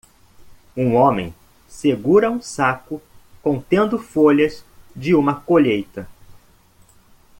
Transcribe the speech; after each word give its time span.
Um 0.75 0.95
homem 0.95 1.31
segura 1.69 2.31
um 2.31 2.41
saco 2.41 2.99
contendo 3.39 3.99
folhas 3.99 4.65
de 4.95 5.13
uma 5.13 5.39
colheita 5.41 6.09